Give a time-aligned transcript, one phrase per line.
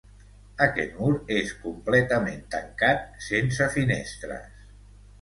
[0.65, 4.63] Aquest mur és completament tancat, sense finestres.